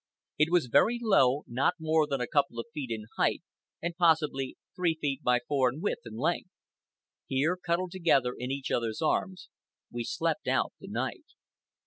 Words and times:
It 0.39 0.49
was 0.49 0.65
very 0.65 0.97
low—not 0.99 1.75
more 1.79 2.07
than 2.07 2.19
a 2.21 2.25
couple 2.27 2.57
of 2.59 2.65
feet 2.73 2.89
in 2.89 3.05
height, 3.17 3.43
and 3.83 3.95
possibly 3.95 4.57
three 4.75 4.97
feet 4.99 5.21
by 5.21 5.41
four 5.47 5.71
in 5.71 5.79
width 5.79 6.01
and 6.05 6.17
length. 6.17 6.49
Here, 7.27 7.55
cuddled 7.55 7.91
together 7.91 8.33
in 8.35 8.49
each 8.49 8.71
other's 8.71 9.03
arms, 9.03 9.49
we 9.91 10.03
slept 10.03 10.47
out 10.47 10.73
the 10.79 10.87
night. 10.87 11.25